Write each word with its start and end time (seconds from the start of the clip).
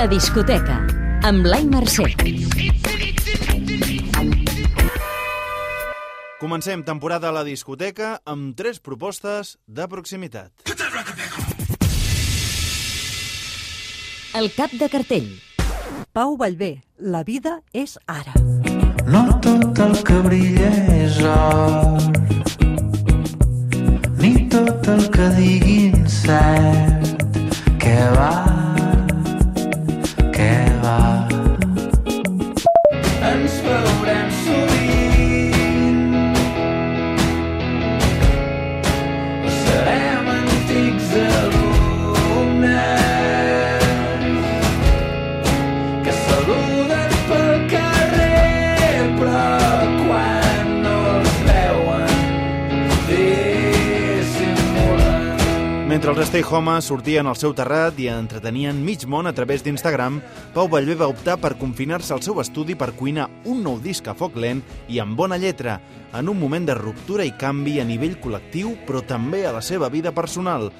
La 0.00 0.06
discoteca, 0.08 0.78
amb 1.28 1.42
Blai 1.44 1.66
Mercè. 1.68 2.06
Comencem 6.40 6.80
temporada 6.88 7.28
a 7.28 7.34
la 7.36 7.42
discoteca 7.44 8.14
amb 8.24 8.56
tres 8.56 8.80
propostes 8.80 9.58
de 9.68 9.84
proximitat. 9.92 10.72
El 14.40 14.48
cap 14.56 14.72
de 14.72 14.88
cartell. 14.88 15.28
Pau 16.16 16.32
Vallvé, 16.40 16.78
la 16.96 17.20
vida 17.20 17.58
és 17.76 17.98
ara. 18.08 18.32
No 19.04 19.26
tot 19.44 19.84
el 19.84 19.98
que 20.00 20.20
brilla 20.24 20.72
és 20.96 21.20
or 21.28 22.00
Ni 24.16 24.48
tot 24.48 24.94
el 24.96 25.10
que 25.12 25.28
diguin 25.36 25.59
Ens 33.40 33.69
Mentre 56.00 56.14
els 56.16 56.30
Stay 56.30 56.44
Home 56.48 56.78
sortien 56.80 57.28
al 57.28 57.36
seu 57.36 57.52
terrat 57.52 57.98
i 58.00 58.06
entretenien 58.08 58.78
mig 58.80 59.02
món 59.04 59.26
a 59.28 59.34
través 59.36 59.60
d'Instagram, 59.60 60.14
Pau 60.54 60.70
Vallvé 60.72 60.94
va 60.96 61.10
optar 61.12 61.34
per 61.36 61.58
confinar-se 61.60 62.14
al 62.16 62.22
seu 62.24 62.40
estudi 62.40 62.72
per 62.72 62.94
cuinar 62.96 63.26
un 63.44 63.60
nou 63.60 63.76
disc 63.84 64.08
a 64.08 64.14
foc 64.16 64.38
lent 64.40 64.62
i 64.88 64.96
amb 65.04 65.12
bona 65.18 65.36
lletra, 65.36 65.74
en 66.16 66.32
un 66.32 66.40
moment 66.40 66.64
de 66.64 66.78
ruptura 66.78 67.28
i 67.28 67.34
canvi 67.36 67.76
a 67.82 67.84
nivell 67.84 68.16
col·lectiu, 68.16 68.72
però 68.88 69.04
també 69.04 69.42
a 69.44 69.52
la 69.52 69.60
seva 69.60 69.92
vida 69.92 70.14
personal. 70.16 70.70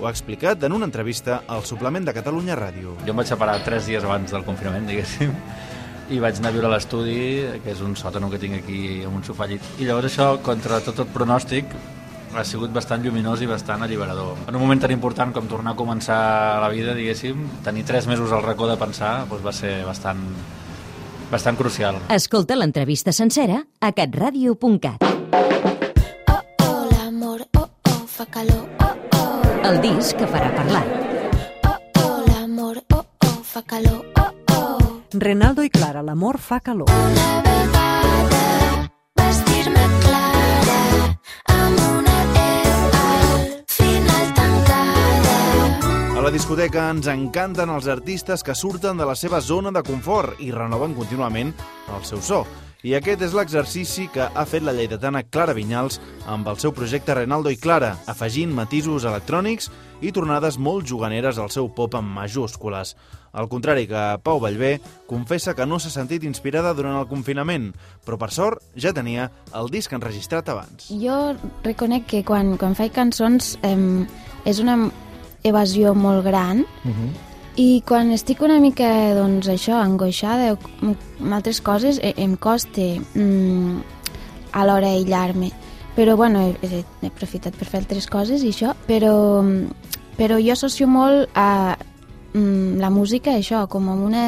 Ho 0.00 0.08
ha 0.08 0.14
explicat 0.16 0.64
en 0.64 0.72
una 0.72 0.88
entrevista 0.88 1.42
al 1.44 1.68
suplement 1.68 2.08
de 2.08 2.16
Catalunya 2.16 2.56
Ràdio. 2.56 2.96
Jo 3.04 3.12
em 3.12 3.20
vaig 3.20 3.28
separar 3.28 3.60
tres 3.68 3.84
dies 3.84 4.08
abans 4.08 4.32
del 4.32 4.48
confinament, 4.48 4.88
diguéssim, 4.88 5.36
i 6.08 6.24
vaig 6.24 6.40
anar 6.40 6.54
a 6.54 6.56
viure 6.56 6.72
a 6.72 6.76
l'estudi, 6.78 7.20
que 7.60 7.76
és 7.76 7.84
un 7.84 8.00
sòtano 8.00 8.32
que 8.32 8.40
tinc 8.40 8.62
aquí 8.64 9.02
amb 9.04 9.20
un 9.20 9.28
sofà 9.28 9.44
llit. 9.44 9.74
I 9.76 9.92
llavors 9.92 10.08
això, 10.08 10.38
contra 10.40 10.80
tot 10.88 11.04
el 11.04 11.12
pronòstic, 11.12 11.68
ha 12.34 12.44
sigut 12.44 12.72
bastant 12.72 13.02
lluminós 13.04 13.42
i 13.42 13.48
bastant 13.50 13.82
alliberador. 13.82 14.36
En 14.48 14.54
un 14.54 14.62
moment 14.62 14.80
tan 14.80 14.92
important 14.94 15.32
com 15.34 15.48
tornar 15.50 15.74
a 15.74 15.78
començar 15.78 16.60
la 16.62 16.68
vida, 16.72 16.94
diguéssim, 16.94 17.42
tenir 17.64 17.84
tres 17.84 18.06
mesos 18.06 18.32
al 18.32 18.44
racó 18.44 18.68
de 18.70 18.76
pensar 18.80 19.26
doncs 19.30 19.44
va 19.44 19.52
ser 19.52 19.72
bastant, 19.86 20.22
bastant 21.30 21.58
crucial. 21.58 21.98
Escolta 22.14 22.56
l'entrevista 22.56 23.12
sencera 23.12 23.64
a 23.80 23.92
catradio.cat. 23.92 25.04
Oh, 26.30 26.40
oh, 26.66 26.88
l'amor, 26.92 27.46
oh, 27.58 27.68
oh, 27.90 28.06
fa 28.06 28.26
calor, 28.26 28.66
oh, 28.78 28.94
oh. 29.18 29.66
El 29.70 29.80
disc 29.82 30.16
que 30.18 30.28
farà 30.30 30.52
parlar. 30.54 30.84
Oh, 31.66 31.76
oh, 32.04 32.24
l'amor, 32.28 32.82
oh, 32.94 33.04
oh, 33.26 33.36
fa 33.42 33.62
calor, 33.62 34.04
oh, 34.16 34.30
oh. 34.54 35.00
Renaldo 35.12 35.66
i 35.66 35.70
Clara, 35.70 36.02
l'amor 36.02 36.38
fa 36.38 36.60
calor. 36.60 36.90
Una 36.90 37.42
vegada 37.46 38.90
vestir-me 39.16 39.99
la 46.30 46.36
discoteca 46.38 46.84
ens 46.92 47.08
encanten 47.10 47.72
els 47.74 47.88
artistes 47.90 48.44
que 48.46 48.54
surten 48.54 49.00
de 49.00 49.06
la 49.08 49.16
seva 49.18 49.40
zona 49.42 49.72
de 49.74 49.80
confort 49.82 50.38
i 50.38 50.52
renoven 50.54 50.92
contínuament 50.94 51.48
el 51.90 52.04
seu 52.06 52.20
so. 52.22 52.44
I 52.86 52.92
aquest 52.94 53.24
és 53.26 53.34
l'exercici 53.34 54.06
que 54.14 54.28
ha 54.30 54.44
fet 54.46 54.62
la 54.62 54.70
lleidatana 54.76 55.24
Clara 55.26 55.56
Vinyals 55.58 55.98
amb 56.30 56.46
el 56.52 56.60
seu 56.62 56.70
projecte 56.70 57.16
Renaldo 57.18 57.50
i 57.50 57.58
Clara, 57.58 57.96
afegint 58.06 58.54
matisos 58.54 59.08
electrònics 59.10 59.72
i 60.06 60.14
tornades 60.14 60.54
molt 60.54 60.86
juganeres 60.86 61.42
al 61.42 61.50
seu 61.50 61.66
pop 61.74 61.98
amb 61.98 62.14
majúscules. 62.20 62.94
Al 63.34 63.50
contrari 63.50 63.90
que 63.90 64.06
Pau 64.22 64.38
Vallvé, 64.38 64.76
confessa 65.10 65.58
que 65.58 65.66
no 65.66 65.82
s'ha 65.82 65.90
sentit 65.90 66.22
inspirada 66.22 66.76
durant 66.78 66.94
el 67.02 67.10
confinament, 67.10 67.72
però 68.06 68.22
per 68.22 68.30
sort 68.30 68.62
ja 68.78 68.94
tenia 68.94 69.32
el 69.50 69.74
disc 69.74 69.90
enregistrat 69.98 70.54
abans. 70.54 70.92
Jo 70.94 71.34
reconec 71.66 72.06
que 72.06 72.22
quan, 72.22 72.54
quan 72.54 72.78
faig 72.78 72.94
cançons 72.94 73.56
eh, 73.66 74.06
és 74.46 74.62
una 74.62 74.84
evasió 75.46 75.94
molt 75.94 76.24
gran 76.26 76.64
i 77.60 77.82
quan 77.86 78.12
estic 78.14 78.42
una 78.46 78.60
mica, 78.62 78.88
doncs, 79.16 79.48
això, 79.50 79.80
angoixada 79.82 80.54
o 80.54 80.58
amb 80.86 81.34
altres 81.34 81.60
coses, 81.60 81.98
eh, 82.02 82.14
em 82.16 82.36
costa 82.36 82.86
mm, 83.14 83.80
alhora 84.52 84.94
aïllar-me. 84.94 85.50
Però, 85.96 86.16
bueno, 86.16 86.40
he, 86.40 86.54
he, 86.62 86.84
he 87.02 87.10
aprofitat 87.10 87.56
per 87.58 87.66
fer 87.68 87.82
altres 87.82 88.06
coses 88.08 88.44
i 88.46 88.52
això, 88.54 88.72
però, 88.86 89.42
però 90.16 90.38
jo 90.40 90.54
associo 90.54 90.88
molt 90.88 91.28
a 91.34 91.76
mm, 92.32 92.78
la 92.80 92.90
música, 92.94 93.34
això, 93.36 93.66
com 93.68 93.90
a 93.90 93.98
una 93.98 94.24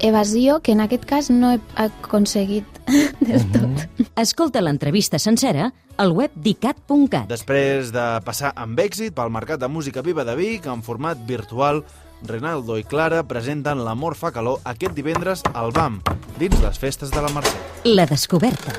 evasió 0.00 0.60
que 0.60 0.72
en 0.72 0.80
aquest 0.80 1.04
cas 1.08 1.30
no 1.30 1.52
he 1.54 1.60
aconseguit 1.76 2.66
del 3.20 3.46
tot. 3.52 3.86
Escolta 4.16 4.62
l'entrevista 4.64 5.18
sencera 5.18 5.70
al 6.00 6.12
web 6.16 6.32
dicat.cat. 6.34 7.28
Després 7.28 7.92
de 7.92 8.06
passar 8.24 8.54
amb 8.56 8.80
èxit 8.80 9.14
pel 9.16 9.32
Mercat 9.32 9.60
de 9.60 9.68
Música 9.68 10.02
Viva 10.02 10.24
de 10.24 10.36
Vic 10.38 10.66
en 10.70 10.82
format 10.82 11.20
virtual, 11.28 11.84
Renaldo 12.26 12.76
i 12.76 12.84
Clara 12.84 13.22
presenten 13.24 13.80
L'amor 13.84 14.16
fa 14.16 14.32
calor 14.32 14.60
aquest 14.68 14.96
divendres 14.96 15.44
al 15.54 15.72
BAM, 15.72 16.00
dins 16.40 16.60
les 16.64 16.80
festes 16.80 17.12
de 17.12 17.22
la 17.22 17.32
Mercè. 17.32 17.56
La 17.88 18.06
descoberta. 18.08 18.74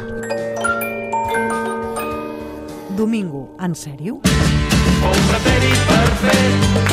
Domingo, 2.98 3.48
en 3.59 3.74
sèrio? 3.74 4.20
Fou 5.02 5.22
pretèrit 5.32 5.88
perfect, 5.90 6.91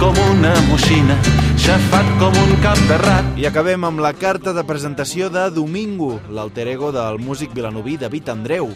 com 0.00 0.16
una 0.30 0.52
moixina 0.68 1.16
xafat 1.60 2.08
com 2.20 2.34
un 2.40 2.52
cap 2.62 2.78
de 2.88 2.96
rat 3.00 3.38
I 3.40 3.46
acabem 3.48 3.84
amb 3.86 4.02
la 4.02 4.12
carta 4.16 4.52
de 4.56 4.64
presentació 4.66 5.28
de 5.32 5.46
Domingo, 5.54 6.18
l'alter 6.30 6.66
ego 6.72 6.90
del 6.94 7.18
músic 7.22 7.54
vilanoví 7.54 7.96
David 8.00 8.28
Andreu. 8.32 8.70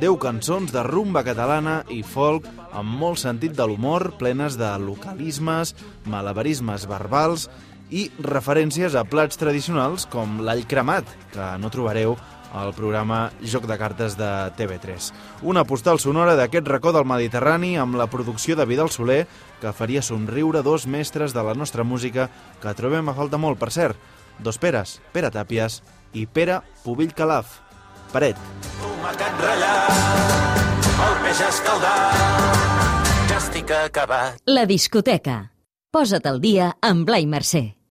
10 0.00 0.18
cançons 0.22 0.72
de 0.74 0.82
rumba 0.86 1.22
catalana 1.26 1.82
i 1.90 2.02
folk 2.02 2.46
amb 2.72 2.98
molt 3.00 3.20
sentit 3.22 3.54
de 3.54 3.66
l'humor, 3.66 4.12
plenes 4.18 4.58
de 4.58 4.70
localismes, 4.82 5.74
malabarismes 6.10 6.88
verbals 6.90 7.48
i 7.90 8.08
referències 8.22 8.96
a 8.98 9.04
plats 9.06 9.38
tradicionals 9.38 10.08
com 10.10 10.40
l'all 10.42 10.64
cremat, 10.66 11.06
que 11.34 11.50
no 11.62 11.70
trobareu 11.70 12.16
al 12.54 12.72
programa 12.72 13.32
Joc 13.42 13.66
de 13.66 13.76
Cartes 13.76 14.16
de 14.16 14.30
TV3. 14.56 15.10
Una 15.42 15.66
postal 15.66 15.98
sonora 15.98 16.36
d'aquest 16.38 16.70
racó 16.70 16.94
del 16.94 17.04
Mediterrani 17.04 17.74
amb 17.76 17.98
la 17.98 18.06
producció 18.06 18.56
de 18.56 18.64
Vidal 18.64 18.90
Soler 18.94 19.26
que 19.60 19.74
faria 19.74 20.02
somriure 20.02 20.62
dos 20.62 20.86
mestres 20.86 21.34
de 21.34 21.42
la 21.42 21.54
nostra 21.54 21.84
música 21.84 22.30
que 22.62 22.74
trobem 22.78 23.10
a 23.10 23.16
falta 23.18 23.36
molt, 23.36 23.58
per 23.58 23.72
cert. 23.74 23.98
Dos 24.38 24.58
Peres, 24.58 25.00
Pere 25.12 25.30
Tàpies 25.34 25.82
i 26.14 26.26
Pere 26.26 26.62
Pubill 26.84 27.12
Calaf. 27.12 27.60
Paret. 28.14 28.38
tomacat 28.80 29.40
ratllat 29.42 30.84
el 31.04 31.16
peix 31.24 31.40
escaldat 31.48 32.94
ja 33.30 33.38
estic 33.40 33.72
acabat 33.74 34.38
La 34.46 34.66
discoteca. 34.70 35.50
Posa't 35.90 36.26
al 36.26 36.40
dia 36.42 36.74
amb 36.82 37.06
Blai 37.06 37.26
Mercè. 37.26 37.83